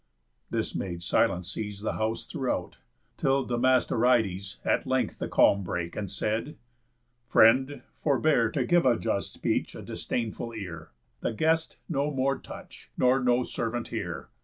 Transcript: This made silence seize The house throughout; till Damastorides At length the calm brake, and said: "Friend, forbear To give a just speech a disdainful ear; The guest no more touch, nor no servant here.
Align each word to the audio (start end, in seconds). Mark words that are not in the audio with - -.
This 0.49 0.73
made 0.73 1.03
silence 1.03 1.51
seize 1.51 1.81
The 1.81 1.93
house 1.93 2.25
throughout; 2.25 2.79
till 3.17 3.45
Damastorides 3.45 4.57
At 4.65 4.87
length 4.87 5.19
the 5.19 5.27
calm 5.27 5.61
brake, 5.63 5.95
and 5.95 6.09
said: 6.09 6.57
"Friend, 7.27 7.83
forbear 7.99 8.49
To 8.49 8.65
give 8.65 8.83
a 8.87 8.97
just 8.97 9.31
speech 9.31 9.75
a 9.75 9.83
disdainful 9.83 10.53
ear; 10.55 10.89
The 11.19 11.33
guest 11.33 11.77
no 11.87 12.09
more 12.09 12.39
touch, 12.39 12.89
nor 12.97 13.19
no 13.19 13.43
servant 13.43 13.89
here. 13.89 14.29